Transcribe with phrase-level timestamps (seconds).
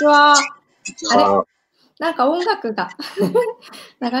[0.00, 0.06] こん
[0.88, 1.38] にちは。
[1.38, 1.44] あ
[1.98, 2.06] れ？
[2.06, 2.88] なんか音楽が
[3.20, 3.28] 流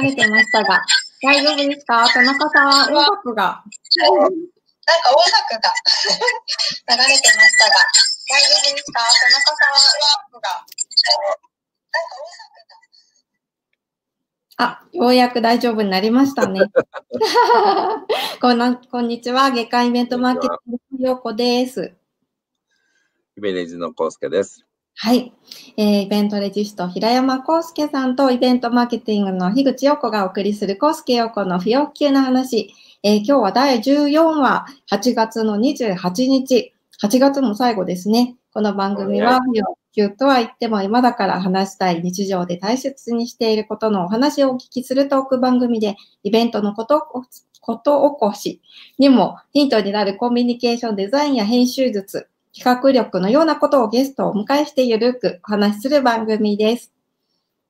[0.02, 0.82] れてましたが、
[1.22, 2.06] 大丈夫ですか？
[2.12, 3.64] 田中さん、音楽が？
[4.04, 5.72] なんか音楽が
[6.88, 7.76] 流れてましたが、
[8.28, 9.00] 大丈夫ですか？
[9.00, 9.96] 田中さん、音
[10.32, 10.66] 楽が？
[14.58, 16.60] あ、ようやく大丈夫になりましたね。
[18.42, 19.50] こんなこんにちは。
[19.50, 21.96] 月間イベントマーケティングのようこです。
[23.38, 24.66] イベレージのコウスケです。
[25.02, 25.32] はい、
[25.78, 26.02] えー。
[26.02, 32.74] イベントレジスト平山康介さんとイベントマーケティングの樋口陽子がお送りする康介陽子の不要不急の話。
[33.02, 36.74] えー、今日は第14話、8月の28日。
[37.02, 38.36] 8月も最後ですね。
[38.52, 47.00] この番組は不要不急とは言っても今だから話したい日常で大切にしていることのお話をお聞きするトーク番組でイベントのこと
[47.62, 48.60] こと起こし
[48.98, 56.92] にもヒントになるコミュニケーションデザインや編集術、企画力のようなことをゲストをお迎えしてゆるくお話しする番組です。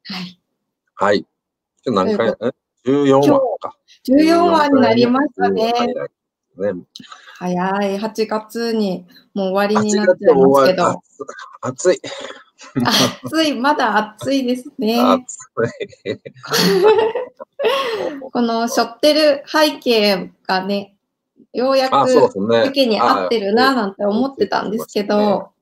[0.05, 0.41] はい。
[0.95, 1.27] はい。
[1.85, 2.53] 今日何回
[2.85, 3.77] ?14 話か。
[4.09, 5.73] 14話になりましたね。
[6.57, 6.73] ね、
[7.39, 7.99] 早い。
[7.99, 11.03] 8月にもう終わりになっちゃいますけど。
[11.61, 12.01] 暑い。
[13.23, 13.55] 暑い。
[13.55, 15.01] まだ暑いですね。
[15.01, 15.37] 暑
[16.05, 16.17] い。
[18.33, 20.97] この背負ってる背景がね、
[21.53, 25.53] ようやく時期に合ってるななんて思ってたんですけど。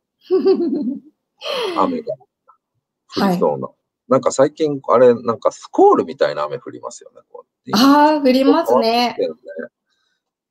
[1.77, 2.15] 雨が
[3.17, 3.67] 降りそうな。
[3.69, 3.77] はい、
[4.09, 7.21] なんか最近、あれ、なんかスコールみたいな雨降りますよね。
[7.73, 9.17] ああ、降りますね。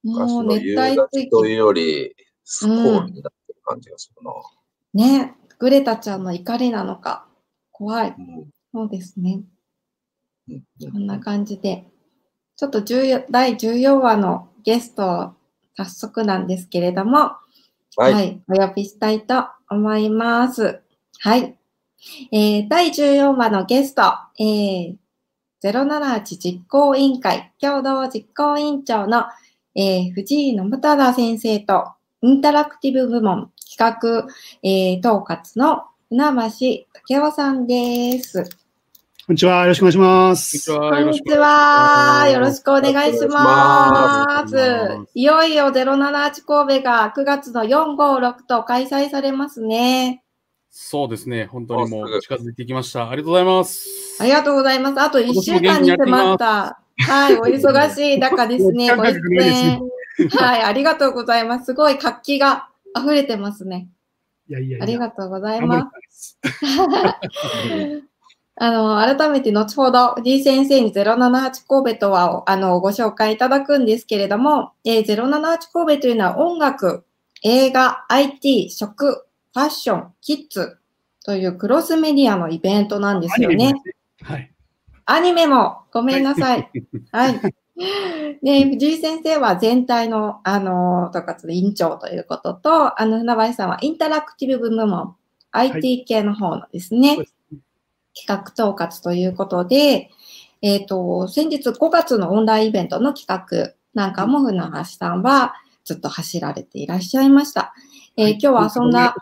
[0.04, 4.32] もう熱帯地というより、スコールになってる感じがするな。
[4.32, 7.28] うん、ねグレタちゃんの怒りなのか。
[7.72, 8.16] 怖い。
[8.18, 9.42] うん、そうですね。
[10.48, 11.86] うん、こんな感じで。
[12.58, 15.36] ちょっと第14話のゲスト、
[15.76, 17.34] 早速なんですけれども、
[17.96, 20.82] はい、はい、お呼びしたいと思います。
[21.20, 21.56] はい。
[22.32, 24.02] えー、第14話のゲスト、
[24.40, 24.96] えー、
[25.64, 29.26] 078実行委員会共同実行委員長の、
[29.76, 31.92] えー、藤井信忠先生と、
[32.24, 34.28] インタラクティブ部門企画、
[34.64, 38.67] えー、統括の船橋武雄さんです。
[39.28, 39.64] こんにちは。
[39.64, 40.72] よろしくお願いします。
[40.72, 42.30] こんにちは。
[42.32, 44.56] よろしくお願いします。
[45.16, 50.24] いよいよ078神戸が9月の4、5、6と開催されますね。
[50.70, 51.46] そうですね。
[51.48, 53.10] 本当にもう近づいてきました。
[53.10, 53.90] ありがとうございます。
[54.22, 55.02] ありがとうございます。
[55.02, 56.82] あと1週間に迫った。
[56.98, 57.36] はい。
[57.36, 58.96] お忙しい中 ですね。
[58.96, 59.82] ご出演。
[60.40, 60.64] はい。
[60.64, 61.66] ありがとうございます。
[61.66, 63.90] すごい活気が溢れてますね。
[64.48, 66.40] いやいやありがとうございます。
[68.60, 77.06] あの、改めて後ほど D 先生に078神戸とは、あの、ご紹介いただくんですけれども、えー、078神戸というのは音楽、
[77.44, 80.80] 映画、IT、食、ファッション、キッズ
[81.24, 83.76] というクロスメディアのイベントなんですよね。
[84.24, 84.52] はい。
[85.06, 86.72] アニメも、ごめんなさい。
[87.12, 87.42] はい。
[88.42, 95.16] で、藤井先生は全体の、あの、とかつ委員長ということと、あの、船橋さんはインタラクティブ部門、
[95.52, 97.28] IT 系の方のですね、はい
[98.26, 100.10] 企画統括ということで、
[100.62, 105.54] えっ、ー、と、先日5月のオンラインイベントの企画なんかも船橋さんは
[105.84, 107.74] ずっと走られていらっしゃいました。
[108.16, 109.16] えー、今日はそんな、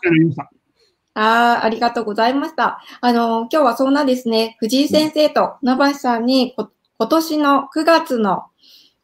[1.13, 2.81] あありがとうございました。
[3.01, 8.45] あの、今日はそんなですね、藤井先生と船橋さんに今年の9月の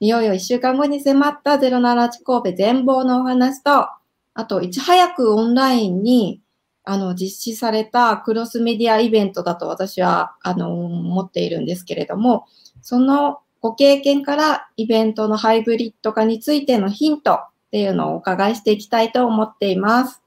[0.01, 3.87] いよいよ1週間後に迫った078神戸全貌のお話と、
[4.33, 6.40] あと、いち早くオンラインに
[6.83, 12.47] あの、実施されたクロスメディアイベントだと私は、あの、思っているんですけれども、
[12.81, 20.23] そのご経験からイベントのハイブリッド化についてのヒントっていうのをお伺いしていきたいと思っています。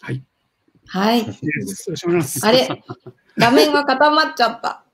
[0.00, 0.24] はい。
[0.88, 1.24] はい。
[2.42, 2.84] あれ？
[3.36, 4.84] 画面が固まっちゃった。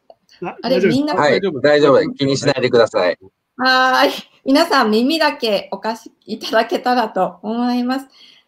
[0.62, 2.12] あれ、みんな、はい、大丈夫。
[2.12, 3.18] 気にしないでください。
[3.56, 4.10] はい。
[4.46, 8.06] 皆さん耳だけお貸しいただけたらと思います。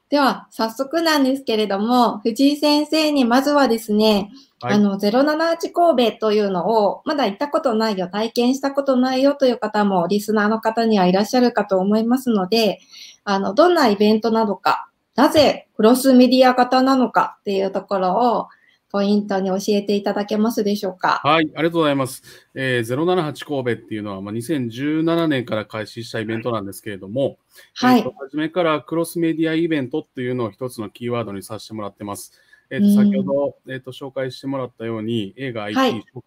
[0.09, 4.31] では、早速なんですけれども、藤井先生にまずはですね、
[4.61, 12.79] はい、あの、078神戸というのを、まだ行ったことないよ、体験したことないよという方も、リスナーの方にはいらっしゃるかと思いますので、
[13.25, 18.49] あの、どんなイベントなのか、なぜクロスメディア型なのかっていうところを、
[18.90, 21.20] ポイントに教えていただけますでしょうか？
[21.23, 22.23] はい、ありがとうございます。
[22.55, 27.38] えー、078神戸っていうのは、まあ、2017年から開始したイベントなんですけれども、
[27.75, 28.00] はい。
[28.00, 32.32] えー、初めからクロスメディアイベントっていうのを一つのキーワードにさせてもらってます。
[32.70, 36.23] えーと、先ほど、えーと、紹介してもらったように、映画、IT、はい、フ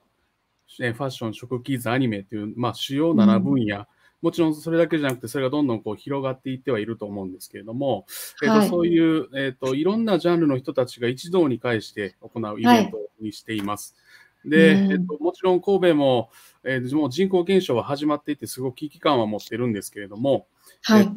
[0.84, 3.88] ァッション、食、キーズ、アニメという、まあ、主要7分野
[4.22, 8.06] もちろんそれだけじゃなくて、それがどんどんこう広がっていってはいると思うんですけれども、
[8.44, 13.96] えーとそういう、えーと、いろんなジャンルの人たちが一堂に会して行うイベントにしています。
[14.44, 16.30] はい、で、えーと、もちろん神戸も、
[16.64, 20.48] えー、もう人口減少は始まっていて、すごく危機感は持ってるんですけれども、
[20.84, 21.12] はい、えー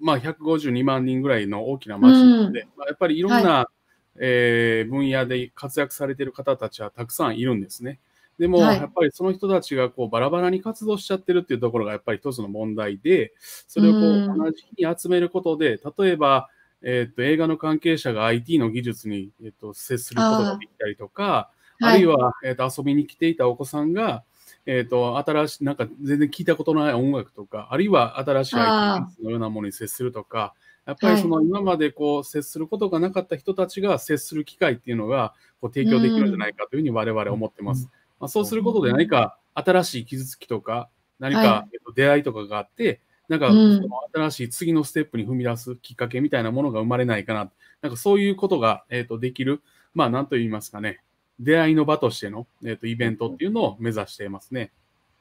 [0.00, 3.66] まあ、152万人ぐらいの大きな町なので、まあ、やっぱりいろんな、はい、
[4.20, 7.98] えー、分野で活躍されている方たちはたくさんいるんですね。
[8.38, 13.32] でも、やっぱりその人たちがこうバラバラに活動しちゃってるっていうところがやっぱり一つの問題で、
[13.66, 16.48] それをこう同じ日に集めることで、例えば、
[16.82, 21.50] えっ、と、映画の関係者が IT の技術に、えっ、と、接することができたりとか、
[21.80, 24.24] あるいは、えっ、と、遊びに来ていたお子さんが、
[24.66, 30.54] えっ、と、新しい、なんか全然聞いたことない音楽とか、あるいは新しい IT のようなものに接するとか、
[30.86, 37.88] やっぱりその今までこう接することがなかった人たちが接する機会っていうのがこう提供できるんじゃないかというふうに我々は思ってます。
[38.20, 47.50] まあ、そうすることで何か新しい傷つきとか、何か、えっと、出会いとかがあって、なんか、その新しい次のステップに踏み出すきっかけみたいなものが生まれないかな。
[47.82, 49.62] なんかそういうことが、えっと、できる、
[49.94, 51.00] まあ、なんと言いますかね、
[51.40, 54.70] 出会いの場としての、えっと、イベントっていうのを目指していますね。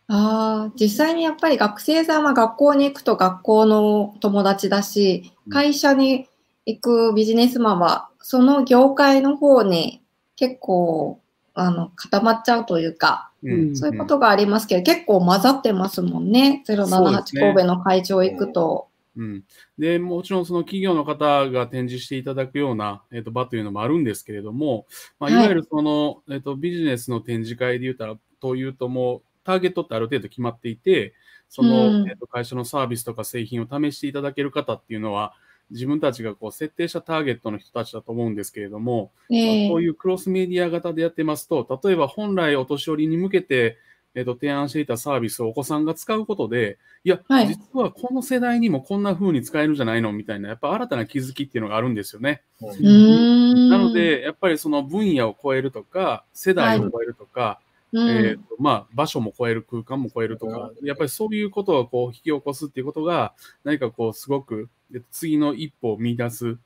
[0.07, 6.27] ああ、実際にやっぱり学生さんは学校に行くと学校の友達だし、会社に
[6.65, 10.03] 行くビジネスマンは、その業界の方に
[10.35, 11.19] 結構
[11.55, 18.89] あの固まっちゃうというか、うん、そういうことがありますけど、結構混ざってますもんね、078神戸の会場行くと。
[19.15, 19.23] う。
[19.23, 19.43] ん、
[19.77, 24.85] でもちろんその企業の方が展示していただくような、えーと、場というのもあるんですけれども、
[25.17, 25.33] まあ、い。
[25.33, 31.13] わゆるその、はい、えーと、ビジネスの展示会で言ったらというともうターゲットってある程度決まっていて
[31.47, 35.33] その、うん、えーと会社のサービスとか製品を試していただける方っていうのは
[35.71, 43.77] 自分たちがこう設定したターゲットの人たちだと思うんですけれども、えー、こういうクロスメディア型でやってますと、例えば本来お年寄りに向けて、
[44.13, 52.41] えー、と提案していたサービスをお子さんが使うことで、いや、はい、実はこの世代にもこんな風に使えるんじゃないのみたいな、やっぱ新たな気づきっていうのがあるんですよね。
[52.61, 57.64] なので、やっぱりその分野を超えるとか、世代を超えるとか、はい
[57.97, 63.33] えーとまあ、場所も超える空間も超えるとか、やっぱりそういうことをこう引き起こすっていうことが
[63.63, 64.69] 何かこうすごく
[65.11, 66.57] 次の一歩を見出す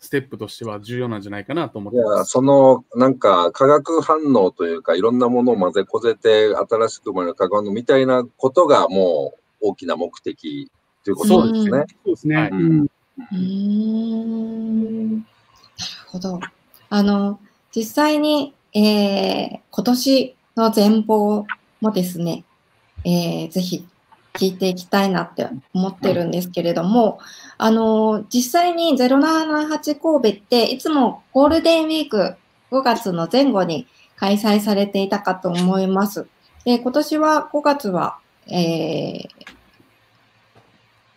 [0.00, 10.70] ステップとしては重要なんじゃないかなと思っていや、その、なんか、化学反応というか、いろんなものを混ぜこぜて、新しく生まれる化学反応みたいなことが、もう、大きな目的
[11.04, 11.70] ということですね。
[12.04, 12.36] そうですね。
[12.36, 12.86] はい、うん。
[13.32, 15.24] うんなる
[16.06, 16.40] ほど。
[16.90, 17.40] あの、
[17.74, 21.44] 実際に、えー、今年の全貌
[21.80, 22.44] もですね、
[23.04, 23.86] えー、ぜひ
[24.34, 27.18] 聞いていきたいなって思ってるんですけれども、
[27.56, 32.34] あの、実際に0778神戸っていつもゴールデンウィーク
[32.70, 33.86] 5月の前後に
[34.16, 36.26] 開催されていたかと思います。
[36.64, 39.28] で、今年は5月は、えー、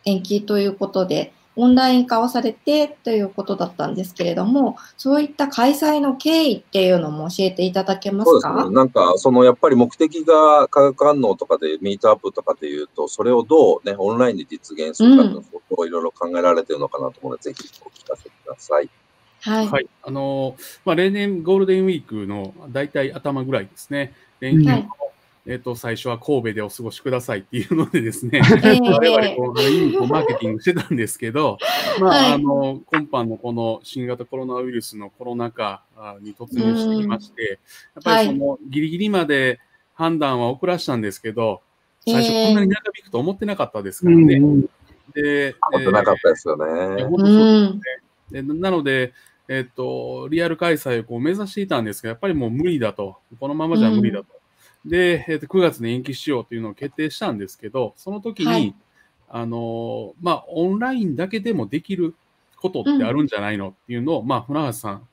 [0.06, 8.50] 延期ということで、オンライン化をされてということだったんですけれども、そういった開催の経緯っていうのも教えていただけますか？
[8.50, 8.76] そうですね。
[8.76, 18.90] なんか、そのやっぱり目的が化学反応とかで、ミートアップとかでいうと、それをどうね、オンラインで実現するかということをいろいろ考えられてるのかなと思うので、うん、ぜひお聞かせください。
[19.42, 19.68] はい。
[19.68, 20.56] はい、あの
[20.86, 24.14] まあ、例年ゴールデンウィークの大体頭ぐらいですね。
[24.40, 24.88] 連休の
[25.48, 31.58] えっ、ー、と、最初は神戸でお過ごしくださいっていうのでですね、我々こう、いいマーケティングしてたんですけど、
[32.00, 35.84] まあ、はい、あの、今般のこの新型コロナウイルスのコロナ禍
[36.22, 37.60] に突入してきまして、
[37.96, 39.60] やっぱりその、ギリギリまで
[39.96, 41.62] 判断は遅らしたんですけど、
[42.06, 44.40] 最初こんなに長引くと思ってなかったですからね。
[45.14, 47.04] で、思ってなかったですよね。
[47.04, 48.44] 本当そうですね。
[48.44, 49.14] でなので、
[49.48, 53.18] えっ、ー、と、リアル開催をこう目指していたんですが、やっぱりもう無理だと。
[53.40, 54.41] このままじゃ無理だと。
[54.86, 58.76] で、えー、と9月に延期しようというのを決定したんですけど、その時に、はい、
[59.30, 62.16] あのまあ、オンラインだけでもできる
[62.58, 65.08] ことってあるんじゃないのっていうのを、うん、まあ、船橋さん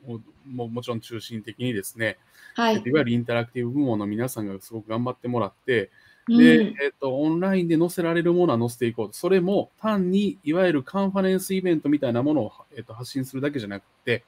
[0.47, 2.19] ももちろん中心的にですね、
[2.55, 5.91] はい、いわゆるインタラクティブ部門の皆さんがすごく頑張ってもらって、
[6.29, 9.07] で、うん、えっ、と、オンラインで載せられるものは載せていこう。
[9.09, 9.15] と。
[9.15, 14.25] それも単に、いわゆるカンファレンスイベントみたいなものを、えっ、と、発信するだけじゃなくて、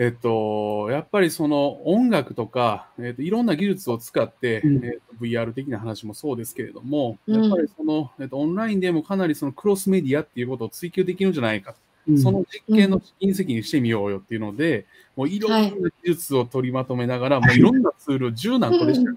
[0.00, 11.74] えっと、やっぱりその音楽とか、えっと、いろんな技術を使って、うん、えっと、VR 的な話もそうですけれども、やっぱりその、えっと、オンラインでもかなりそのクロスメディアっていうことを追求できるんじゃないか。
[12.08, 14.86] うん、その実験の隕石にしてみようよっていうので、
[15.16, 19.16] もういろんな技術を取りまとめながら、はい、もういろんなツール、10何個でしたね。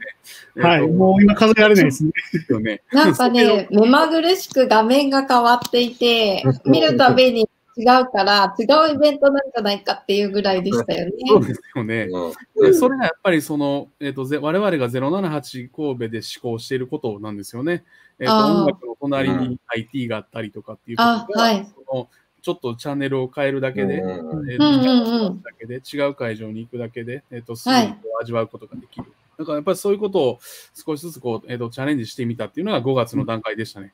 [0.68, 2.12] はい、もう今数えられないですね。
[2.60, 2.82] ね。
[2.92, 7.48] なんかね、目まぐるしく画面が変わっていて、見るたびに
[7.78, 11.12] 違うから違うイベントなんじゃないかっていうぐらいでしたよね。
[11.28, 12.08] そうですよね。
[12.12, 17.84] うんでそれがやっぱりその、えっとぜ我々が078神戸で施行していることなんですよね。
[18.20, 22.10] えっと音楽の隣うに IT があったりとかっていうことあが、はいその
[22.42, 29.06] ちょっとチャンネルを変えるだけで、うんえっとうんうんうんだけで違う会場に行くだけで、えっと、すぐはいにこう味わうことができる。
[29.38, 30.40] だからやっぱりそういうことを
[30.74, 33.94] 少しずつこう、えっと、チャレンジしてみたっていうのが5月の段階でしたね。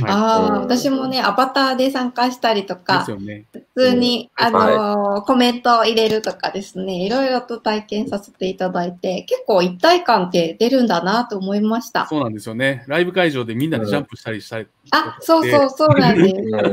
[0.00, 3.44] いああ、うん私もね、アバターで参加したりとでかす、よね。
[3.52, 12.06] 普通に、うんあのーコメントを入れるとかですね、いろいろと体験させていただいて、結構一体感って出るんだなと思いました。
[12.06, 12.84] そうなんですよね。
[12.86, 14.66] ライブ会場でみんなでジャンプしたりしたり。
[14.92, 16.34] あ、そうそうそうなんです。
[16.36, 16.68] うんは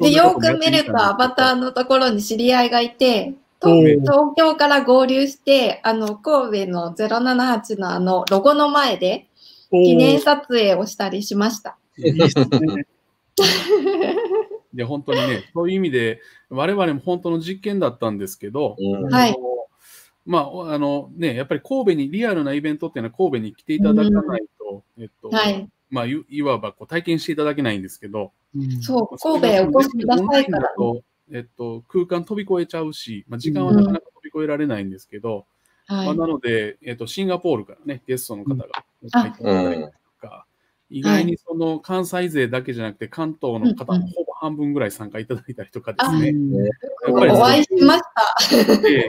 [0.00, 0.02] い。
[0.02, 9.26] で、よく見るとアバターのところに知り合いがいて、東京から合流して、あの、神戸の078のあの、ロゴの前で
[9.70, 11.78] 記念撮影をしたりしました。
[11.96, 12.86] いいですね。
[14.72, 19.36] いや、本当にね、そういう意味で、我々も本当の実験だったんですけど、うんはい
[20.26, 25.68] まあ、あのね、やっぱり神戸に、リアルなイベントっていうのは神戸に来ていただかないと、えっと、はい。
[25.90, 30.68] まあ、いいわばこう体験していただけないんですけど、うんそう、神戸へお越しくださいから、ね。
[30.76, 35.46] と、えっと、空間飛び越えちゃうし、まあ、時間はなかなか飛び越えられないんですけど、
[35.86, 39.90] はいまあ、なので、えっと、シンガポールからね、ゲストの方があ入っていただいたりと
[40.28, 40.46] か、
[40.90, 46.54] 意外にその関西勢だけじゃなくて、関東の方うんうんもほぼ半分ぐらい参加いただいたりとかですね、うん。
[46.54, 48.02] やっぱりお会いしまし
[48.66, 48.76] た。
[48.82, 49.08] で、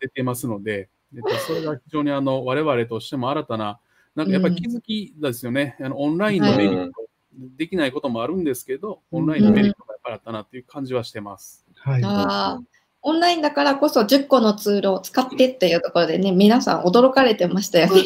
[0.00, 3.80] 出てますので、えっと、それが非常にあの我々としても新たな、
[4.14, 6.92] なんかやっぱり気づきですよね、あのオンラインのメリット、
[7.56, 11.64] できないこともあるんですけど、オンラインのメリットがやっぱりあったなっていう感じはしてます。
[11.76, 12.02] はい。
[13.04, 18.04] オンラインだからこそ10個のツールを使ってっていうところでね、皆さん驚かれてましたよね。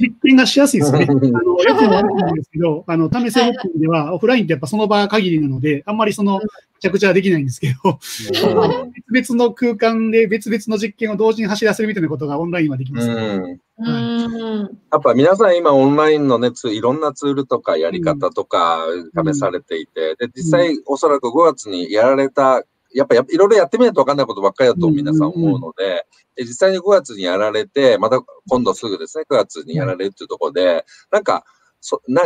[0.00, 1.04] 実験がしやすいですね。
[1.10, 6.46] あうんの、よくあるんですけど、 あの、試せオープンでは、オフラインってやっぱその場限りなので、あんまりその、め
[6.80, 13.08] ちゃくちゃできないんですけど、うん別々の空間で別々の実験を同時に走らせるみたいなことがオンラインはできます。
[13.08, 14.78] うんうーん。
[14.92, 18.84] やっぱ皆さん今オンラインのね、ツーいろんなツールとかやり方とか
[19.26, 22.62] 試されていて、で、実際おそらく5月にやられた、
[22.94, 31.44] やっぱやいろいろやってみないと分かんないことばっかりだとうん皆さん思うので、で実際に5月にやられて、また今度すぐですね、9月にやられるっていうところで、なんか、
[31.80, 32.22] そな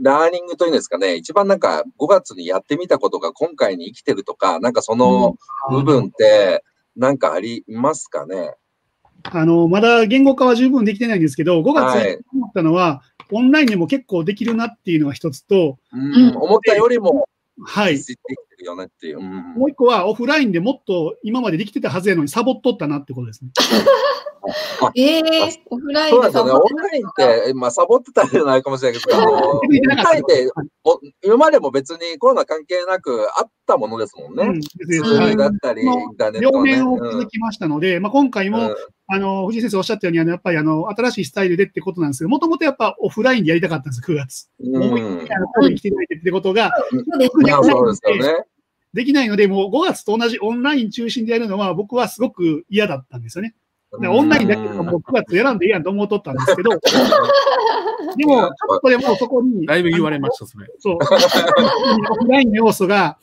[0.00, 5.36] ラーニングというんですかね、一番なんか5月にやってみたことが今回に生きてるとか、なんかその
[5.70, 6.64] 部分って
[6.96, 8.54] なんかありますかね？
[9.24, 17.28] あの、まだ言語化は十分できてないんですけど、5月はいに思ったのは、オンラインでも結構できるなっていうのが一つと、うん、思ったよりも
[17.64, 17.96] はい。
[17.96, 18.14] できて
[18.58, 19.18] るよねっていう。
[19.18, 23.50] うんもう一個は、オフラインでもっと今までできてたはずやのにサボっとったなってことですね。
[24.94, 25.22] ええ
[25.66, 26.52] オフラインそうなんですよね。
[26.52, 30.50] オでサボってンラインって、まあ、サボってたんじゃないかもしれないけど、あの、 オできて
[31.22, 34.44] 今までも別にコロナ関係なくあったものですもんね。
[34.44, 36.72] うんだったり、イもンターネッ両トはね。
[36.72, 38.74] 面をうん築きましたので、まあ、今回も、
[39.10, 44.50] あの、藤井先生おっしゃったように、あのやっぱりあの、新しいスタイルでってことなんですけど、もともとやっぱオフラインでやりたかったんです、9月。
[44.60, 44.82] うん。
[44.82, 46.70] 思いっきり来ていただいてってことが
[48.92, 53.54] できないので、もう5月と同じオンライン中心でやるのは、僕はすごく嫌だったんですよね。
[53.92, 56.70] オンラインだけどもう9月選んでいいやんと思うとったんですけど、
[58.16, 60.66] でも、ちょっとでもそこに、だいぶ言われました、それ。
[60.78, 60.96] そう。
[60.96, 63.18] オフラインの要素が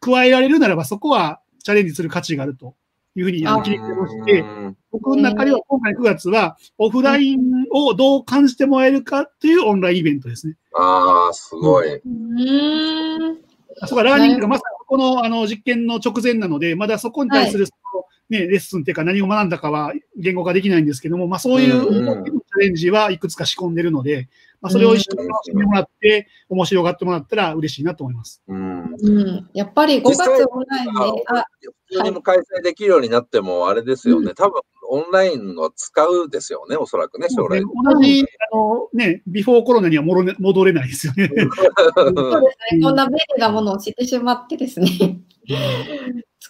[0.00, 2.74] 加えられるならば、そこはチャレンジする価値があると
[3.14, 7.40] いうふうにあのあ切り替えをしてう、ん僕の中では今回9月は、オフライン
[7.70, 10.56] をどう感じてもらえるかっていうオンラインイベントですね。
[10.78, 11.94] ああ、すごい。
[11.94, 13.38] うーん。
[13.86, 18.04] そこはラーニングがまさにこのあの実験の直前なので、まだそこに対するその、
[18.38, 24.28] ね、レッスンっていうか何を学んだかは言語化できないんですけども、まあそういううんうんレンジはいくつか仕込んでるので、
[24.60, 28.42] まあそれを一緒に楽しんでもらって、面白がってもらったら嬉しいなと思います。
[28.46, 28.94] うん。
[29.00, 29.50] うん。
[29.52, 31.44] やっぱり5月オンラインで、あ、
[31.86, 34.34] 普通にも開催できるようになっても、あれですよね。
[34.34, 37.60] 多分、オンラインを使うですよね、おそらくね、将来。
[37.60, 41.28] 同じ、あのね、ビフォーコロナには戻れ戻れないですよね。
[41.28, 42.82] そうですね。
[42.82, 44.88] こんな便利なものを知ってしまってですね。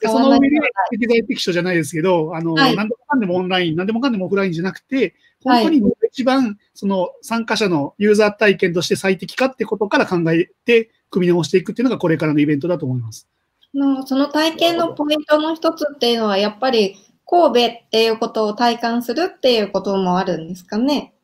[0.04, 13.28] その上で、適材適所じゃないですけど、あの、はい何でもかんでもオンライン、何でもかんでもオフラインじゃなくて、本当に一番、その参加者のユーザー体験として最適かってことから考えて、組み直していくっていうのがこれからのイベントだと思います。
[13.74, 16.96] のその体験のポイントの一つっていうのは、やっぱり
[17.26, 21.14] 神戸っていうことを体感するっていうこともあるんですかね。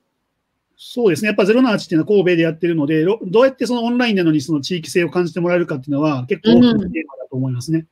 [0.76, 1.28] そうですね。
[1.28, 7.86] やっぱ078っていうのは神戸でやってるので、ろどうやってそのオンラインなのにその地域性を感じてもらえるかっていうのは結構大きなテーマだと思いますね。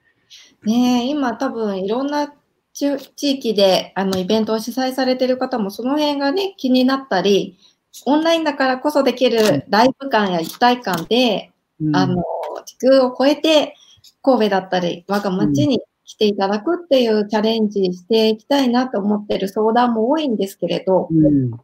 [0.64, 2.32] ねえ、今多分いろんな
[2.76, 7.56] 地地域であのイベントを主催されてる方もその辺がね、気になったり、
[8.04, 12.22] オンラインだからこそできるライブ感や一体感で、うんあの、
[12.66, 13.74] 地区を超えて
[14.22, 21.50] 神戸だったり、我が町に来ていただくっていうチャレンジしていきたいなと思ってる相談も多いんですけれど、うん。
[21.50, 21.60] どん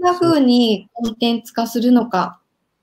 [0.00, 2.40] な風にコンテンツ化するのか、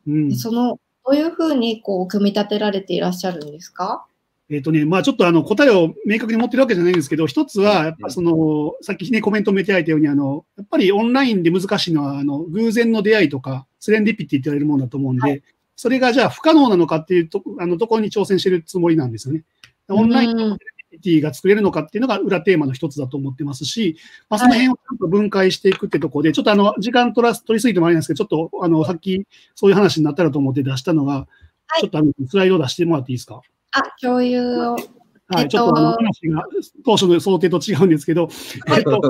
[0.07, 0.35] うん。
[0.35, 4.05] その、どういう風にこう、組み立てられていらっしゃるんですか？
[4.53, 15.43] えっ、とね、まあちょっとあの答えを明確に持ってるわけじゃないんですけど、一つは、やっぱその、さっきね、コメントめてあいたように、あの、やっぱりオンラインで難しいのは、あの、偶然の出会いとか、スレンディピティって言われるものだと思うんで、
[15.75, 19.43] それがじゃあ不可能なのかっていうと、あの、ところに挑戦してるつもりなんですよね。
[19.89, 20.57] オンラインうん
[21.01, 23.97] ティが作れるのかっていうのが裏テーマの一つだと思ってますし、
[24.29, 31.27] まあ、その辺をちゃんと分解していくってところで、ちょっとあの、時間取らす、取りすぎてもあれなんですけど、ちょっとあの、さっきそういう話になったらと思って出したのが、
[31.67, 31.81] はい。
[31.81, 33.41] ちょっとあの、スライドを出してもらっていいですか？
[33.73, 34.75] あ、共有を。
[35.27, 36.43] はい、えっとちょっとあの、話が
[36.85, 38.29] 当初の想定と違うんですけど、
[38.75, 39.01] えっと、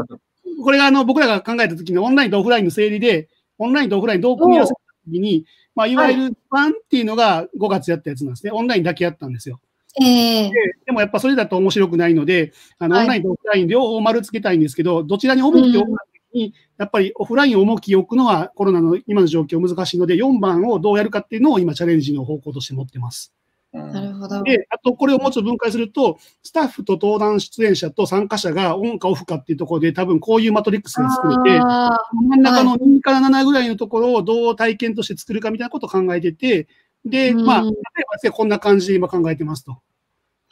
[0.64, 8.52] これがあの、僕らが考えた時のオンラインとオフラインの整理で、オンラインとオフラインどう組み合わせた時に、まあ、いわゆる版っていうのが5月やったやつなんですね。
[8.52, 9.60] オンラインだけやったんですよ。
[10.02, 10.52] ええ
[10.86, 23.34] でもやっぱそれだと面白くないので、あの、はいオンラインとオフライン両方丸つけたいんですけど、どちらに重きを置くかに、やっぱりオフラインを重きを置くのはコロナの今の状況難しいので、4番をどうやるかっていうのを今チャレンジの方向として持ってます。
[23.74, 24.44] なるほど。
[24.44, 36.68] で、あとこれをもうちょっと分解すると、スタッフと登壇出演者と参加者がオンかオフかっていうところで多分こういうマトリックスが作れて、あ真ん中の2から7ぐらいのところをどう体験として作るかみたいなことを考えてて、
[37.04, 39.82] で、うんまあ、例えばですねこんな感じで今考えてますと。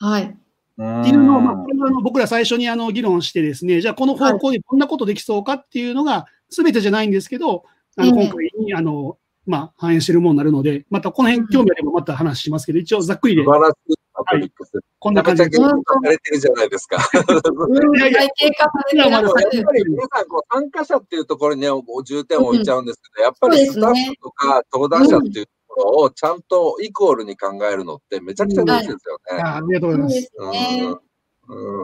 [0.02, 0.24] ーはい。
[0.24, 7.66] っていうのを、まあ、これはあの僕ら最初にあの議論してですね、じゃあこの方向でこんなことできそうかっていうのが、すべてじゃないんですけど、
[7.98, 14.72] あのええ今回にあの、まあ、反映しているものになるので、またこの辺興味あればまた話しますけど、一応ざっくりで素晴らしいマトリックス。
[15.00, 15.72] こんな感じでさ
[16.04, 16.98] れてるじゃないですか。
[17.14, 21.68] うん、いやいややっるぱり皆さんこう参加者っていうところにね、
[22.06, 29.42] 重点を置いちゃうんですけど、やっぱりスタッフとか登壇者っていうところをちゃんとイコールに考えるのってめちゃくちゃ大事ですよね。
[29.42, 30.32] あありがとうございます。
[30.36, 31.00] そうん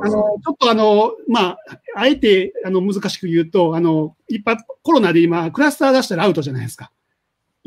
[0.04, 1.58] あの、ちょっとあの、まあ、
[1.96, 6.92] あえて、あの、難しく言うと、あの、いっぱいコロナで今、クラスター出したらアウトじゃないですか。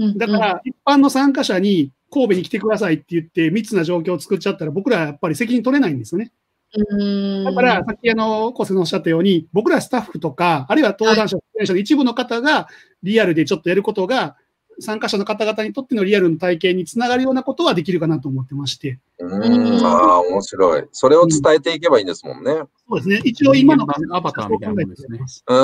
[0.01, 6.33] うんだから、一般の参加者に神戸に来てくださいって言って、密な状況を作っちゃったら、僕らはやっぱり責任取れないんですよね。
[6.73, 12.69] うんだから、さっきあの、コセのおっしゃったように、僕らスタッフとか、あるいは登壇者、出演者の一部の方が、
[13.03, 14.37] リアルでちょっとやることが、
[14.81, 18.99] 参加者の方々にとってのリアルの体験につながるようなことはできるかなと思ってまして。
[19.19, 20.85] うん、ああ、面白い。
[20.93, 22.53] それを伝えていけばいいんですもんね。
[22.89, 23.21] そうですね。
[23.25, 25.55] 一応今のアバターみたいなもんですねう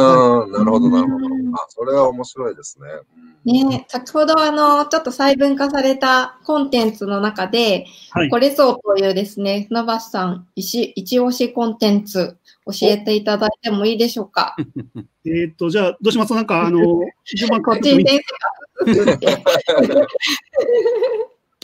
[0.48, 1.55] ん、なるほど、なるほどうん。
[1.55, 2.88] あ、それは面白いですね。
[3.18, 8.29] うんね、先ほどあの、ちょっと細分化されたコンテンツの中で、はい。
[8.29, 14.57] これそうというですね、船橋さん、一一押しコンテンツ、教えていただいてもいいでしょうか？
[15.24, 16.35] えーっと、じゃあ、どうします？
[16.35, 16.81] なんか、あの、
[17.37, 18.65] 順番変わってもいい先生が作って。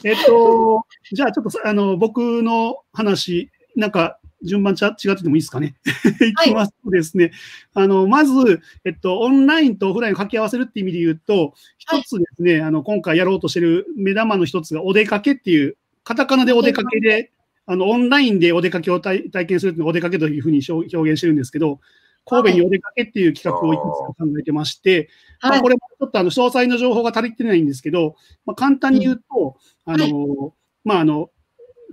[0.05, 5.75] えっと、じゃあちょっとさあの僕の話、なんか順番ちゃ違っててもいいですかね？
[6.21, 6.35] い。
[6.51, 7.33] きますとですね、
[7.75, 17.31] あの、まず、えっと、オンラインとオフラインを掛け合わせるっていう意味で言うと、一つですね、あの、今回やろうとしてる目玉の一つがお出かけっていう、カタカナでお出かけで、
[17.67, 21.81] あの、オンラインでお出かけを体体験するっていうお出かけというふうに表表現してるんですけど、
[22.25, 25.09] 神戸にお出かけっていう企画をいくつか考えてまして、
[25.41, 25.69] まあ、はいこ。
[25.69, 30.55] れもちょっとあの詳細の情報が足りてないんですけど、まあ、簡単に言うと、あの、
[30.85, 31.31] まあ、あの、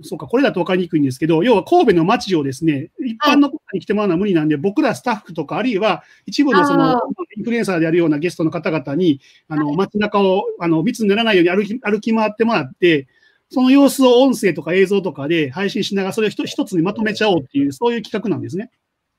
[0.02, 7.00] そうか、これだと分かりにくいんですけど、要は神戸の街をですね、一般の方に来てもらうのは無理なんで、僕らスタッフとか、あるいは一部のそあの
[7.36, 13.08] インフルエンサーであるようなゲストの方々に、あの、街中を、あの、密にならないように歩き、歩き回ってもらって、
[13.50, 18.70] その様子を音声とか映像とかで配信しながら、それを一一つにまとめちゃおうっていう、そういう企画なんですね。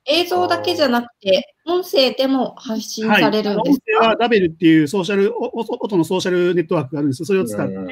[0.06, 7.22] 映像だけじゃなくて、音声でも発信されるんです音声はダベルっていうソーシャル、おお音のソーシャルネットワークがあるんです。
[7.22, 7.26] よ。
[7.26, 7.88] それを使って、うん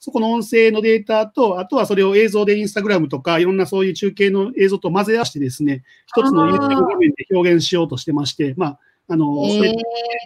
[0.00, 9.74] そこの音声のデータと、あとはそれを映像でインスタグラムとか、いろんなそういう中継の映像と混ぜ合わせてですね、一つの YouTube 画面で表現しようとしてまして、まあ、あの、えー。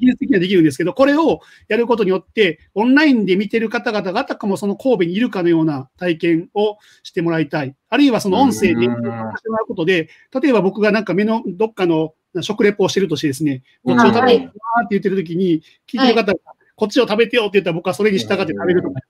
[0.01, 7.75] 技術的にはできるんですけど、これをやることによって、オンラインで見てる方々があたかもその神戸にいるかのような体験をしてもらいたい。
[7.89, 10.09] あるいはその音声でうんしてもらうことで、
[10.43, 16.39] 例えば僕がなんか目のどっかの食レポをしてるとしてですね、こっちを食べはいてるなーって言ってるときに、聞いてる方が、
[16.75, 19.01] こっちを食べてよって言ったら僕はそれに従って食べるとか、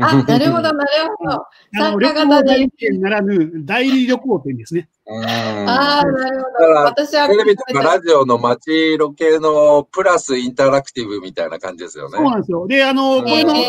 [0.00, 0.78] あ、なるほど、なる
[1.18, 1.46] ほど。
[1.74, 2.68] 参加型で。
[2.98, 4.88] ならぬ代理旅行店ですね。
[5.10, 6.56] うんああ、なるほど。
[6.56, 12.24] から私はテレビとかラジオの街ロケのプラスインタラクティブみたいな感じですよねそう。
[12.24, 12.66] なんですよ。
[12.68, 13.64] で、あの、これの、えー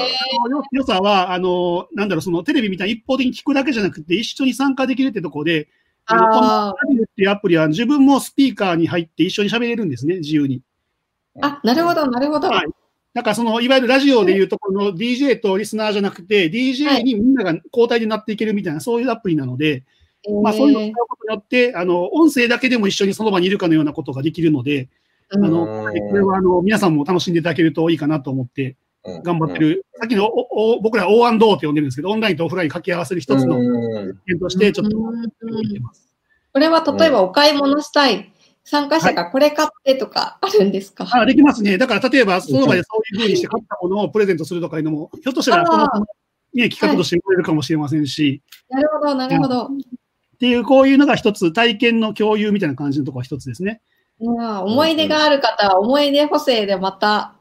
[0.45, 5.67] あの良さは、あの、なんだろう、そのテレビみたいに一方的に聞くだけじゃなくて、一緒に参加できるってところで、
[6.06, 10.62] あのこのあラビルっていうアプリは自分もスピーカーに入って一緒に喋れるんですね、自由に。
[11.38, 12.49] ーあ、なるほど、なるほど。
[12.49, 12.67] はい
[13.13, 19.84] だからその、いわゆるラジオでいうところの DJ とリスナーじゃなくて、DJ にみんなが交代でなっていけるみたいな、そういうアプリなので、
[20.43, 24.89] まあそういうのを使うことによって、あの、音声だけでも一緒にその場にいるかのようなことができるので、
[25.34, 29.23] あの、うんこれはあの、皆さんも楽しんでいただけるといいかなと思って、うん。
[29.23, 34.17] 頑張ってる、さっきのおお僕ら O&O って呼んでるんですけど、オンラインとオフライン掛け合わせる一つのうん。
[34.27, 34.97] 点として、ちょっと。
[36.53, 38.31] これは例えばお買い物したい
[38.63, 41.77] 参加者がこれ買ってとかあるんですか、あ、できますね。
[41.77, 45.88] だから、例えば、その場でそういうふうにして買ったものをプレゼントするとかいうのも、ひょっとしたら、その
[46.53, 49.69] ね、企画として見れるかもしれませんし、なるほど、なるほど。
[50.41, 53.80] っていう、こういうのが一つ、体験の共有みたいな感じのところが一つですね。
[54.19, 54.60] うん。
[54.63, 57.36] 思い出がある方は思い出補正でまた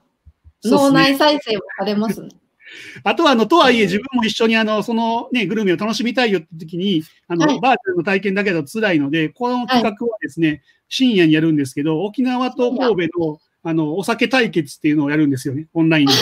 [0.63, 2.29] 脳内再生もされますね。
[3.03, 7.61] あとは、あの、とはいえ、自分も一緒に、あの、そのね、グルメを楽しみたいよって時に、あの、はい。
[7.61, 16.13] バーチャルの体験だけだと辛いので、この企画はですね、深夜にやるんですけど、沖縄と神戸の、あの、お酒対決っていうのをやるんですよね、オンラインで。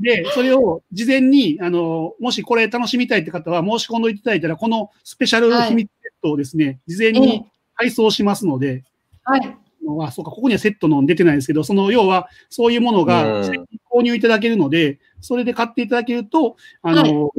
[0.22, 8.84] で、それを事前に、あの、もしこれ楽しみたいって方は申し込んでいただいたら、このスペシャル秘密セットをですね、事前に配送しますので、
[9.22, 9.56] はい。
[10.00, 13.42] あ、そうか、ここにはセットの出てないですけど、その要は、そういうものが
[13.90, 17.30] 購入いただけるので、それで買っていただけると、あの、はい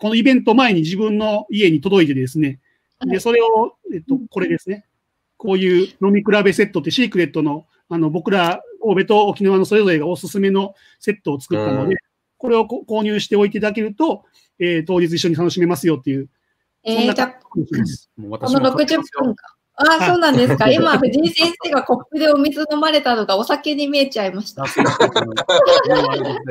[0.00, 2.60] このイベント前に自分の家に届いてですね、
[3.00, 4.84] で、はいそれを、えっと、これですね。
[5.38, 11.96] こういう飲み比べセットってシークレットの、あの、僕ら神戸と沖縄のそれぞれがおすすめのセットを作ったので、うん
[12.36, 14.24] これをこ購入しておいていただけると、
[14.58, 16.28] えー当日一緒に楽しめますよっていう、
[16.82, 17.58] えー、じゃこ
[18.18, 19.36] の私も買って60ますよ分間。
[19.76, 20.68] ああ、そうなんですか。
[20.70, 24.62] 今、藤井先生がコップでお水飲まれたのがお酒に見えちゃいました。
[24.64, 24.68] 大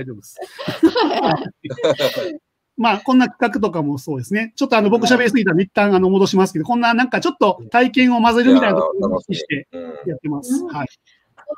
[0.04, 0.39] 丈夫です。
[2.76, 4.52] まあ、こんな企画とかもそうですね。
[4.56, 10.52] ちょっとあの、僕喋りすぎたんで、一旦あの、戻しますけど、こんななんかちょっと体験を混ぜるみたいなところを意識してうんやってます。
[10.56, 10.88] うんはい。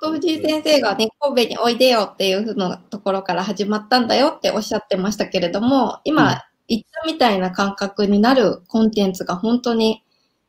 [0.01, 10.03] 藤井先生がね、神戸においでよっていうふうなところから始まったんだよっておっしゃってましたけれども、今、うん言ったみたいな感覚になるコンテンツが本当に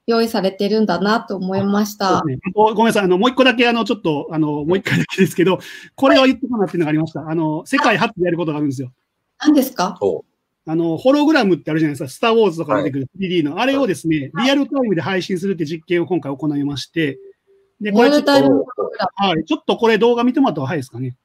[0.06, 2.24] 用意されてるんだなと思いました。
[2.24, 3.04] ねごめんなさい。
[3.04, 5.58] あの、もう一個だけ、あの、ちょっと、あの、もう一回だけですけど、
[5.94, 7.28] これを言ってかなっていうのがありました。
[7.28, 8.92] あの、世界初でやることがあるんですよ。
[9.40, 9.98] 何ですか？
[10.00, 10.24] そ
[10.66, 12.08] あの、ホログラムってあるじゃないですか。
[12.08, 13.60] スター・ウォーズとか出てくる 3D の。
[13.60, 17.18] あれをですね、リアルタイムで配信するって実験を今回行いまして、
[17.80, 18.32] で、これちょっと。
[19.14, 19.44] はい。
[19.44, 21.16] ちょっとこれ動画見てもらった方が早いですかね。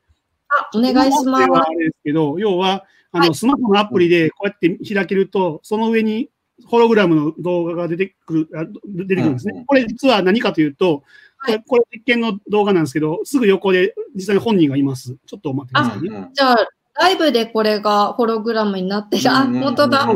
[0.50, 6.30] あ、お願いしますあれですけど、要は、あの、はいスマホのアプリでこうやって開けると、その上に
[6.66, 9.64] ホログラムの動画が出てくる、あ出てくるんですね。
[9.66, 11.06] これ実は何かというと、こ
[11.38, 15.18] はいれ、これ実験の動画なんですけど、すぐ横で実際に本人がいます。
[15.26, 16.10] ちょっと待ってくださいね。
[16.10, 19.30] うんじゃあ、ライブでこれがホログラムになってる。
[19.32, 20.08] あ、うん本当だ。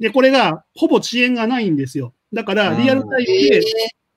[0.00, 2.14] で、これがほぼ遅延がないんですよ。
[2.32, 3.62] だから、リアルタイムえで、ー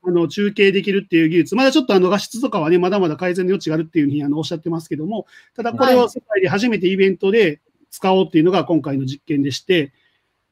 [0.08, 9.94] あの中継できるっていう技術、まだちょっとあの画質とかはね、まだまだ改善の余地があるっていうふうにあのおっしゃってますけども、ただこれを世界で初めてイベントで使おうっていうのが今回の実験でして、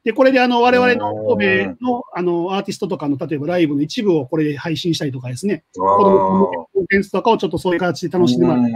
[0.04, 8.72] で、これであの我々の神戸のあのアーティストとかの例えばライブの一部をこれで配信したりとかですね、子供のコンテンツとかをちょっとそういう形で楽しんでもらって、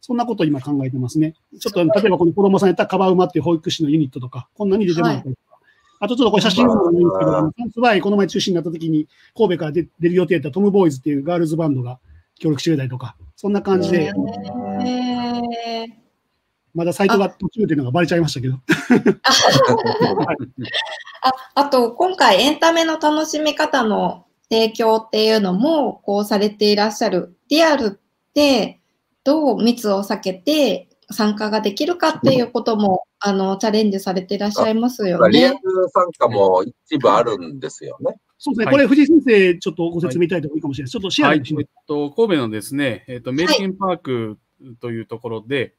[0.00, 1.34] そんなことを今考えてますね。
[1.60, 5.34] ちょっと例えばこの子供さんやったらカバウマっていう保育士のユニットとか、こんなに出てもらったり。
[5.34, 5.51] とか。
[6.02, 12.00] あとちょっとこれ写真もないんですけど、あのサンスバイこの前中止になった時に神戸から出出る予定だったトムボーイズっていうガールズバンドが
[12.40, 16.02] 協力してくれたりとか、そんな感じで、えー
[16.74, 18.56] まだサイトが途中っていうのがバレちゃいましたけど。
[21.20, 27.36] ああと、今回エンタメの楽しみ方の提供っていうのも、こうされていらっしゃる。
[27.50, 27.90] リアルっ
[28.32, 28.80] て、
[29.22, 35.60] どう密を避けて参加ができるかっていうことも、あの、チャレンジされていらっしゃいますよリアルね。
[35.92, 38.16] 参加も一部あるんですよね。
[38.38, 40.92] そうですね、はいこれ藤井先生ちょっとご説明いただいた方がいいかもしれないです。
[40.92, 44.38] ちょっとシェアはい、えっと、神戸のですね、えっと、メルケンパーク
[44.80, 45.74] というところで、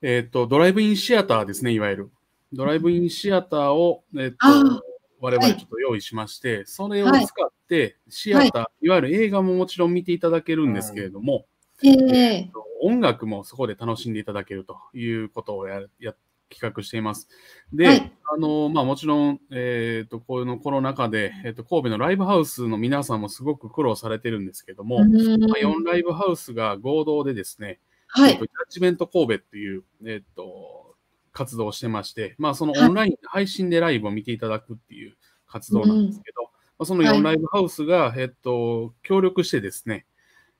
[0.00, 2.10] えっと、ドライブインシアターですね、いわゆる。
[2.52, 4.80] ドライブインシアターを、えっとあ、
[5.20, 11.46] 我々ちょっと用意しまして、それを使って、シアター、いわゆる映画ももちろん見ていただけるんですけれども、
[11.84, 12.50] ええ。
[12.82, 16.14] 音楽もそこで楽しんでいただけるということをやや
[16.50, 17.28] 企画しています。
[17.72, 18.12] で、はい。
[18.32, 25.40] あのまあ、もちろん、えー、とこのコロナ禍で、えー、と神戸のライブハウスの皆さんもすごく苦労されてるんですけども、うん。
[25.40, 28.32] まあ、4ライブハウスが合同でですね、はい。
[28.32, 28.46] えーと。
[28.46, 30.96] ジャッジメント神戸っていう、えー、と
[31.32, 35.16] 活動をしてまして、まあ、そのオンライン、配信でライブを見ていただくっていう
[35.46, 40.06] 活動なんですけど、まあ、そのはい4ライブハウスが、えー、と協力してですね、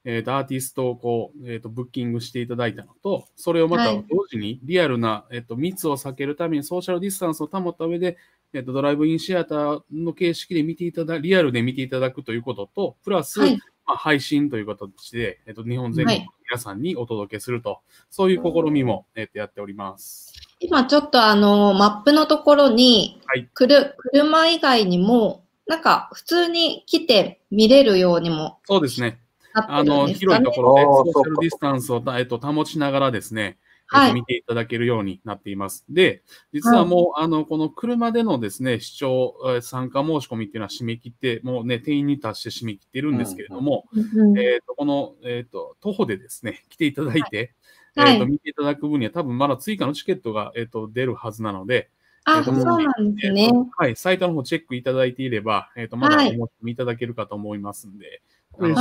[0.05, 8.19] えー、とアーティストをこう、えー、とブッキングしていただいたのと、それをまたはい同時にリアルな、えー、と密を避けるためにソーシャルディスタンスを保った上で、
[8.53, 20.33] えっと、ドライブインシアターの形式で見ていただ、リアルで見ていただくということと、プラス、はいまあ、配信という形で、えっと、日本全国の皆さんにお届けすると、そういう試みも、えっと、やっております。
[20.61, 29.19] 今ちょっとあの、マップのところに、はいくる車以外にも、なんか普通に来て見れるようにもそうですね。
[29.55, 30.51] あの、広いと。
[30.51, 34.09] ころで、ソーシャルディスタンスを、えっと、保ちながらですね、はい。
[34.09, 35.85] えっと見ていただけるようになっています。
[35.88, 47.55] で、実はもう、あの、この車でのですね、視聴、えー参加申し込みっていうのは締め切って、もうね、定員に達して締め切っているんですけれども、うんえっ、と、この、えっ、と、徒歩でですね、来ていただいて、
[47.95, 48.14] はい。
[48.14, 51.90] えっ、と、見ていただく分には多分まだ追加のチケットが、えっ、と、出るはずなので、
[52.25, 53.45] あ、えっとそうなんですね。
[53.45, 53.51] えー。
[53.51, 56.31] とはい、サイトの方チェックいただいていれば、えっ、と、まだおはい。
[56.31, 58.23] 申し込みいただけるかと思いますんで、
[58.59, 58.75] ウォ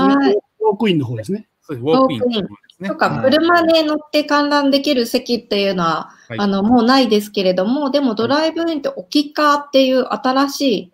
[0.74, 1.48] ークインの方ですね。
[1.62, 2.90] そうですウォークインということですね。
[2.90, 10.94] とか、車で乗って観覧できる席っていうのは、はいあの、もうないですけれども、でもドライブインって置きカーっていう新しい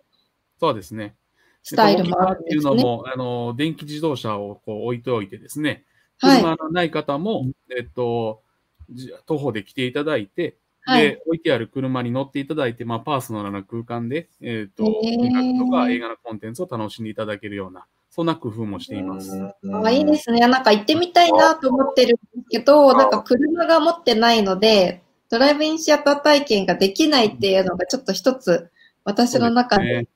[0.60, 1.14] そうですね。
[1.62, 2.72] スタイルもあるんっていですね。
[2.72, 5.84] うのも、あの、電気自動車をこう置いておいてですね、
[6.18, 6.40] はい。
[6.40, 8.42] 車のない方も、えっと、
[8.90, 17.86] じ徒歩で来ていただいて、はいで、置いてある車に乗っていただいて、まあ、パーソナルな空間で、えっー音楽とか映画のコンテンツを楽しんでいただけるような、
[18.20, 19.32] そんな工夫もしています。
[19.82, 20.40] あいいですね。
[20.46, 28.68] なんか行ってみたいなと思ってるけど、なんか車が持ってないので、ドライブインシアター体験ができないっていうのがちょっと一つ
[29.04, 30.06] 私の中で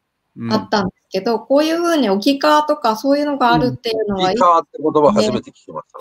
[0.50, 4.34] あったんですけど、こういうふうに置きカーとかそういうのがあるっていうのはいい。
[4.34, 5.92] いいかって言葉初めて聞きまし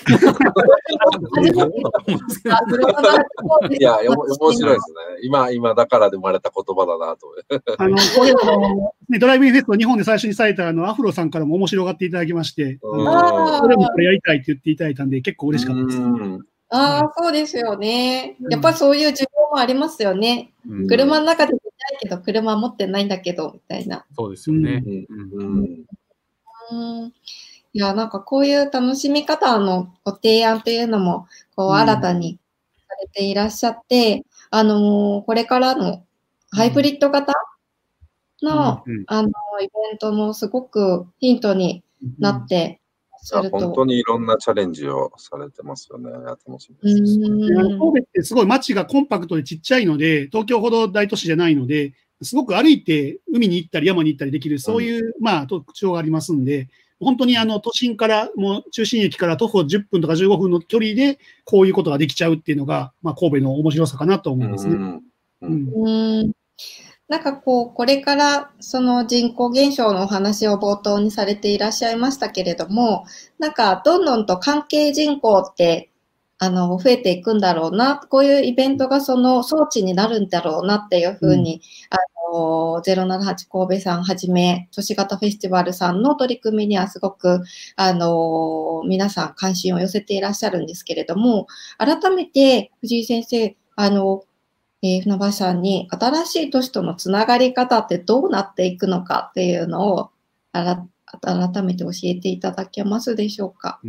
[2.44, 2.50] た。
[3.70, 4.96] いや、お面白いですね。
[5.24, 7.28] 今、今だからで生まれた言葉だなと。
[7.78, 16.00] あの、これあの、ね、ドライブインフェスト日本で最初にされたあの、アフロさんからも面白がっていただきまして、うんあそれもこれやりたいって言っていただいたんで、結構嬉しかったです。
[16.74, 16.80] うん。
[16.80, 18.36] ああ、そうですよね。
[18.50, 20.52] やっぱりそういう需要もありますよね。
[20.68, 20.88] うん。
[20.88, 24.06] 車の中で見たいけど、車持ってないんだけど、みたいな。
[24.16, 24.84] そうですよね。
[24.86, 25.06] うん。
[25.10, 25.58] うん。
[25.60, 25.86] うん。
[26.72, 27.14] うん
[27.76, 31.76] いや、なんかこういう楽しみ方のご提案というのも、こう、うん。
[31.76, 32.40] 新たに
[32.88, 36.04] されていらっしゃって、あのーこれからの
[36.52, 37.34] ハイブリッド型
[38.44, 39.04] の、うん。
[39.08, 41.84] あの、イベントのすごくヒントに
[42.20, 42.80] なって
[43.32, 43.86] らっしゃる本当と。
[43.86, 46.12] にいろんなチャレンジをされてますよね。
[46.12, 47.20] 楽しみうです。
[47.20, 64.76] 神戸ってすごい街がコンパクトでちっちゃいので、東京ほど大都市じゃないので、すごく歩いて海に行ったり山に行ったりできる、そういう、まあ、特徴がありますんで、本当にあの都心から、もう中心駅から徒歩10分とか15分の距離で、こういうことができちゃうっていうのが、まあ、神戸の面白さかなと思いますね。
[64.76, 65.02] うんうん
[65.42, 66.32] うん
[67.10, 73.06] なんかこう、これからその人口減少のお話を冒頭にされていらっしゃいましたけれども、
[73.40, 75.92] なんかどんどんと関係人口って、
[76.40, 81.98] あの、増えていくんだろうな、こういうイベントがその装置になるんだろうなっていうふうに、あ
[82.34, 87.42] の、078神戸さんはじめ、都市型フェスティバルさんの取り組みにはすごく、
[87.76, 94.24] あの、皆さん関心を寄せていらっしゃるんですけれども、改めて藤井先生、あの、
[94.84, 100.12] えー船橋さんに新しい都市とのつながり方ってどうなっていくのかっていうのを
[100.52, 100.86] あら
[101.22, 103.80] 改めて教えていただけますでしょうか？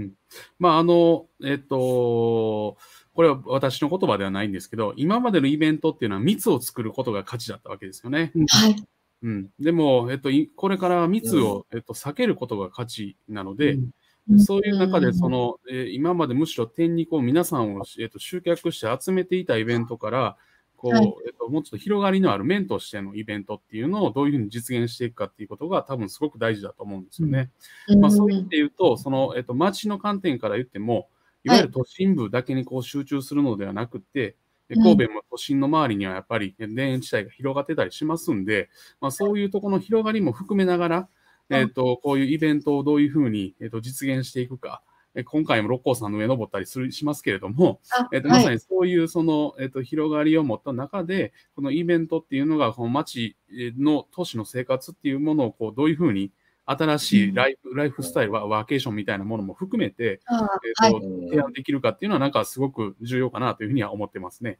[0.58, 2.76] まあ、あの、えっと、
[3.14, 8.32] これは私の言葉ではないんですけど、今までのイベントっていうのは密を作ることが価値だったわけですよね。
[8.48, 8.76] はい。
[9.22, 9.48] うん。
[9.58, 13.90] でも、えっと、いこれから密を、えっと、避けることが価値なので、うん
[14.38, 20.36] そういう中で、その、えー今までむしろ点にこう皆さんを、えっと、集客して集めていたイベントから、
[20.84, 21.14] こう、はい。
[21.26, 27.50] えっと、もうちょっと広がりのある面としてのイベントっていうのをどういうふうに実現していくかっていうことが多分すごく大事だと思うんですよね。
[27.98, 31.08] まあ、そういう意味で言うと、その、えっと、街の観点から言っても、
[31.42, 34.36] いわゆる都心部だけにこう集中するのではなくて、
[34.68, 38.70] でうん神戸も都心の周りにはやっぱり田園地帯が広がってたりしますんで、
[39.00, 41.08] まあ、そういうところの広がりも含めながら、
[41.50, 53.36] うんえっと、こういうイベントをどういうふうに、えっと、実現していくか、え今回も六甲山の上登ったりするしますけれども、あえっと、はいまさにそういうその、えっと、広がりを持った中で、このイベントっていうのが、この街
[53.78, 56.32] の都市の生活っていうものをこうどういうふうに
[56.66, 61.28] 新しいライフ,、ライフスタイル、ワワーケーションみたいなものも含めて、あえっとはい。
[61.28, 64.58] 提案できるかっていうのは、なんかすごく重要かなというふうには思ってますね。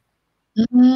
[0.71, 0.87] う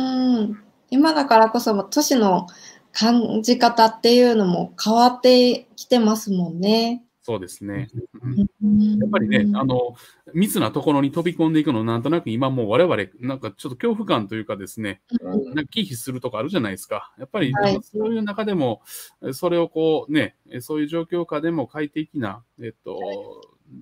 [0.45, 0.63] ん。
[0.89, 2.47] 今だからこそ都市の
[2.91, 7.03] 感じ方っていうのも変わってきてますもんね。
[7.29, 7.89] そうですね。
[8.23, 8.49] うん。
[8.63, 9.93] うんやっぱりね、あの、
[10.33, 15.53] 密なところに飛び込んでいくの、なんとなく今もう我々、なんかちょっと恐怖感というかですね、うん。
[15.53, 17.13] なんか忌避するとかあるじゃないですか。
[17.19, 18.81] やっぱり、そういう中でも、
[19.31, 22.97] それをこうね、そういう状況下でも快適な、えっと、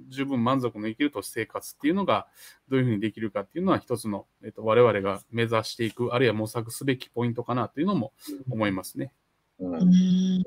[0.10, 2.27] 十分満足の生きると生活っていうのが
[2.67, 8.12] どういうふうにできるかっていうのは一つの、えっと、我々が目指していく、あるいは模索すべきポイントかなというのも
[8.49, 9.13] 思いますね。
[9.62, 10.43] うん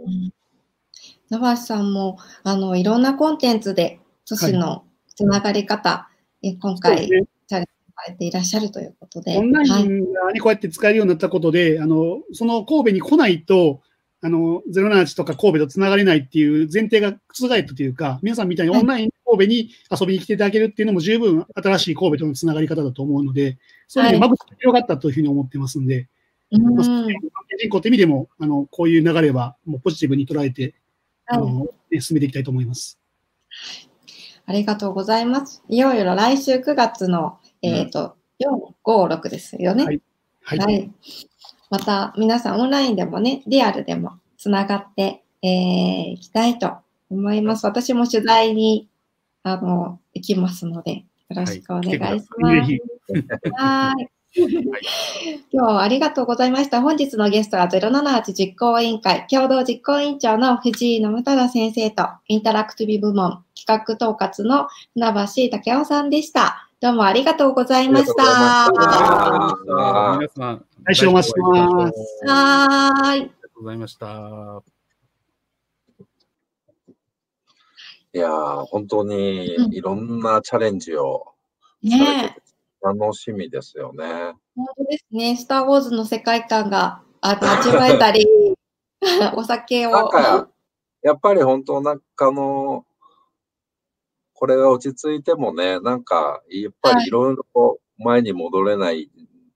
[1.30, 6.08] うん長橋さんも、あの、いろんなコンテンツで、都市のつながり方、
[6.42, 7.24] え今そう回、ですね。
[7.48, 9.36] されていらっしゃるということで。
[9.36, 9.84] オンライはい。
[9.84, 13.82] ンがね、こうやって使えるようになったことで、あの、その神戸に来ないと、
[14.22, 26.08] あの、078とか神戸とつながれないっていう前提が覆ったというか、皆さんみたいにオンラインで神戸に遊びに来ていただけるっていうのも十分新しい神戸とのつながり方だと思うので、そういうふうに間口が広がったというふうに思ってますんで、
[26.52, 26.74] うん。
[26.74, 26.86] まあ
[27.58, 30.74] 人口って意味でも、あの、こういう流れはもうポジティブに捉えて、
[31.30, 32.98] あはいの、ね進めていきたいと思います。
[34.46, 35.62] ありがとうございます。
[35.68, 39.84] いよいよ来週9月の、えっ、と、4、5、6ですよね。
[39.84, 40.00] はい
[40.42, 40.58] はい。
[40.58, 40.90] はい。
[41.70, 46.78] また皆さんオンラインでもね、リアルでもつながってい、えー、きたいと
[47.10, 47.66] 思います。
[47.66, 48.88] 私も取材に
[49.42, 52.82] あの行きますので、よろしくお願いします。
[53.56, 54.10] はい。
[54.32, 54.48] 今
[55.50, 56.80] 日はありがとうございました。
[56.82, 66.68] 本日のゲストは078実行委員会共同実行委員長の藤井信忠先生とインタラクティブ部門企画統括の船橋武雄さんでした。
[66.80, 68.66] どうもありがとうございました。
[68.66, 73.10] ありがとうございました皆さん、来週お待ちしてますはーい。
[73.10, 74.62] ありがとうございました。
[78.12, 81.26] いやー、本当にうんいろんなチャレンジを
[81.82, 82.36] されね
[82.82, 84.34] 楽しみですよね。
[84.56, 85.36] 本当ですね。
[85.36, 88.26] スター・ウォーズの世界観があ味わえたり、
[89.36, 89.90] お酒を。
[89.90, 90.48] なんか、
[91.02, 92.84] やっぱり本当なんかあの、
[94.34, 99.10] これが落ち着いてもね、なんか、やっぱりいろいろ前に戻れない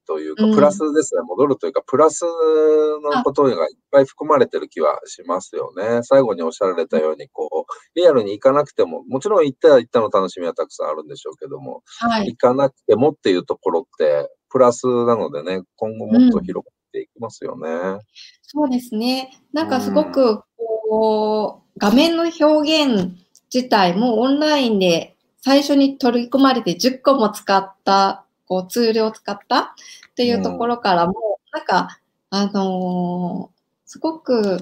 [0.06, 3.56] というか、うんプラスですね、戻るというか、プラスのことがいっ
[3.90, 6.02] ぱい含まれてる気はしますよね。
[6.02, 12.28] 最後におっしゃられたように、こう、リアルに行かなくても、もちろん行ったら行ったの楽しみはたくさんあるんでしょうけども、はい。
[12.28, 18.00] 行かなくてもっていうところって、プラスなのでね、今後もっと広がっていきますよね。
[18.42, 19.32] そうですね。
[19.52, 23.16] なんかすごく、こう、画面の表現
[23.52, 29.66] 自体もオンラインで最初に取り込まれて10個も使った、こうツールを使ったっ
[30.14, 33.54] ていうところからも、なんか、あのー
[33.86, 34.58] すごく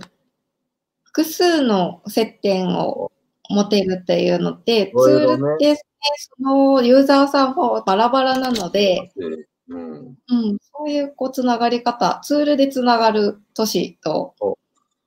[1.05, 3.11] 複数の接点を
[3.49, 5.77] 持てるっていうので、ツいろいろねールって、
[6.37, 9.11] そのユーザーさんもバラバラなので、
[9.69, 10.17] うん。
[10.29, 14.59] うん、そういうこうつながり方、ツールでつながる都市とそ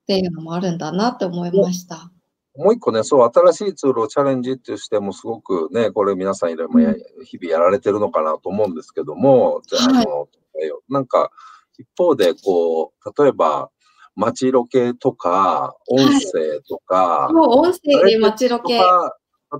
[0.03, 2.11] っていうのもあるんだなって思いました。
[2.58, 10.28] もう一個ね、そう、新しいツールをチャレンジってしてもすごくね、これ皆さんいろいろや日々やられてるのかなと思うんですけども、じゃあ、はいあの、
[10.89, 11.32] なんか、
[11.78, 13.70] 一方で、こう、例えば、
[14.15, 18.80] 街ロケとか、音声とか、もう音声で街ロケ。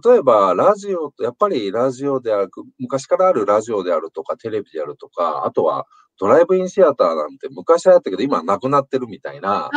[0.04, 5.86] 例えば、ラジオと、やっぱりラジオである、昔からあるラジオであるとか、テレビであるとか、あとは
[6.20, 9.72] ドライブインシアターなんて昔はやったけど、今はなくなってるみたいなあ、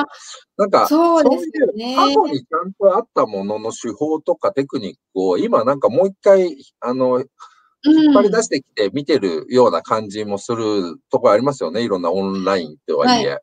[0.56, 1.96] なんか、そうですよね。
[1.96, 7.24] 過去にちゃんとあったものの手法とかテクニックを今なんかもう一回、あの、
[7.84, 11.82] 引っ張り出してきて見てるような感じもするところありますよね。
[11.82, 13.38] いろんなオンラインってはいえ。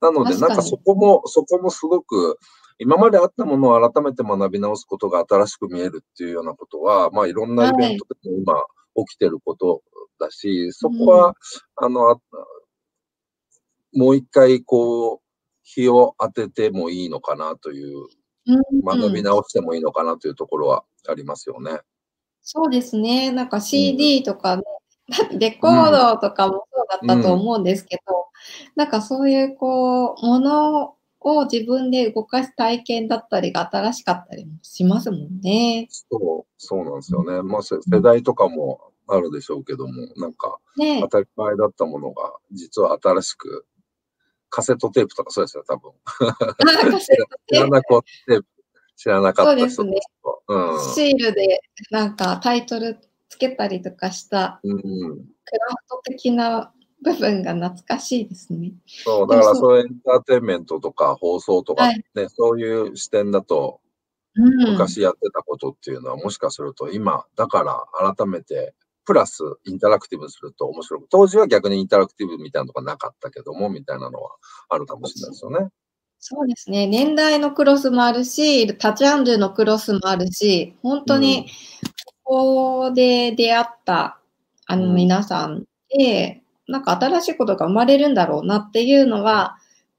[0.00, 2.38] なので、なんかそこも、そこもすごく、
[2.78, 9.82] 今まであったものを改めて学び直すことが新しく見えるっていうようなことは、まあいろんなイベントでも今起きてること
[10.18, 11.34] だし、そこは、
[11.76, 12.20] あの、あ
[13.94, 15.20] もう一回こう、
[15.62, 18.06] 日を当ててもいいのかなという、うん
[18.84, 21.80] 学び直してもいいのかなというところはありますよね。
[22.42, 23.32] そうですね。
[23.32, 24.62] なんか CD とかね、
[25.36, 28.26] レコードとかもそうだったと思うんですけど、
[28.76, 35.88] なんかそういうこう、ものを自分で動かす体験だったりが新しかったりもしますもんね。
[35.90, 37.42] そう、そうなんですよね。
[37.42, 43.66] まあ、せ世代とかもあるでしょうけども、なんかね当たり前だったものが、実は新しく、
[44.50, 45.92] カセットテープとかそうですよ、多分。
[47.48, 48.42] 知らなかった
[48.96, 50.00] 知らなかった人そうですね。
[50.22, 50.94] とうん。
[50.94, 52.98] シールでなんかタイトル
[53.28, 58.72] つけたりとかしたうん、クラフト的な部分が懐かしいですね。
[58.86, 59.78] そう、だからそう。
[59.78, 62.04] いうエンターテインメントとか放送とかはい。
[62.14, 63.80] ね、そういう視点だと、
[64.34, 68.74] うん、昔やってたことっていうのは、もしかすると今、だから改めて、
[69.06, 74.30] プラスインタラクティブにすると面白く、当時は逆にインタラクティブみたいなのがなかったけども、みたいなのは
[74.68, 75.68] あるかもしれないですよね。
[76.18, 76.86] そうですね。
[76.86, 81.48] 年代のクロスもあるし、多ジャンルのクロスもあるし、本当に
[82.24, 84.18] ここで出会った
[84.66, 89.56] あのうん皆さんで、なんか新しいことが生まれるんだろうなっていうのは、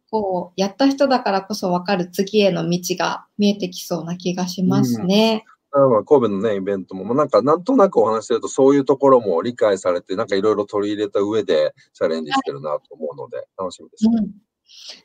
[0.10, 5.46] こう、やった人だからこそ分かる次への道が見えてきそうな気がしますね。
[5.46, 14.18] だからまあ神戸のね、イベントも、まあなんかなんとなくお話ししてると、そういうところも理解されて、なんかいろいろ取り入れた上でチャレンジしてるなと思うので、楽しみですね。
[14.18, 14.32] うん。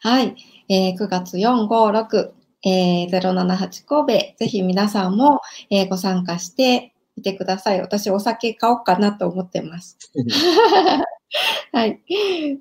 [0.00, 0.36] はい。
[0.68, 2.30] えー、9月4、5、6、
[2.64, 7.80] えー、078神戸、ぜひ皆さんも、えー、ご参加してみてください。
[7.80, 9.98] 私、お酒買おうかなと思ってます。
[11.72, 12.00] はい。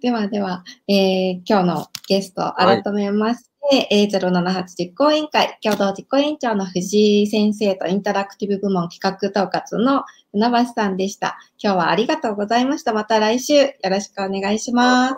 [0.02, 11.38] ではでは、えー、今日のゲスト、改めまして、はい、で A078 実行委員会共同実行委員長の藤井先生とインタラクティブ部門企画統括の船橋さんでした。
[11.62, 12.94] 今日はありがとうございました。
[12.94, 15.16] また来週よろしくお願いします。